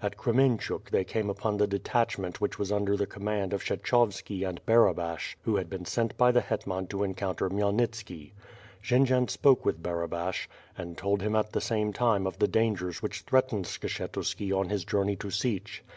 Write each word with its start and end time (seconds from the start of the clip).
At 0.00 0.16
Kremenchuk 0.16 0.90
they 0.90 1.02
came 1.02 1.28
upon 1.28 1.56
the 1.56 1.66
detach 1.66 2.16
ment 2.16 2.40
which 2.40 2.56
was 2.56 2.70
under 2.70 2.96
the 2.96 3.04
command 3.04 3.52
of 3.52 3.64
Kshechovski 3.64 4.48
and 4.48 4.64
Barabash, 4.64 5.34
who 5.42 5.56
had 5.56 5.68
been 5.68 5.84
sent 5.84 6.16
by 6.16 6.30
the 6.30 6.40
hetman 6.40 6.86
to 6.86 7.02
encounter 7.02 7.50
Khmyelnitski. 7.50 8.30
Jendzian 8.80 9.28
spoke 9.28 9.64
with 9.64 9.82
Barabash, 9.82 10.48
and 10.78 10.96
told 10.96 11.20
him 11.20 11.34
at 11.34 11.50
the 11.52 11.60
same 11.60 11.92
time 11.92 12.28
of 12.28 12.38
the 12.38 12.46
dangers 12.46 13.02
which 13.02 13.22
threatened 13.22 13.64
Skshetuski 13.64 14.56
on 14.56 14.68
his 14.68 14.84
journey 14.84 15.16
to 15.16 15.30
Sich. 15.30 15.82